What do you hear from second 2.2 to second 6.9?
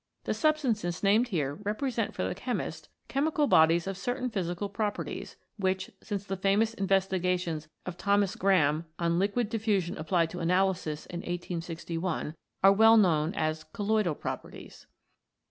the chemist chemical bodies of certain physical properties which, since the famous